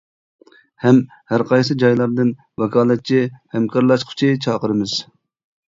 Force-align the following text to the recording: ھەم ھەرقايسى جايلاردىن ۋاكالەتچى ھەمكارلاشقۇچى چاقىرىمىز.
ھەم 0.85 1.01
ھەرقايسى 1.33 1.77
جايلاردىن 1.83 2.33
ۋاكالەتچى 2.63 3.21
ھەمكارلاشقۇچى 3.59 4.33
چاقىرىمىز. 4.49 5.03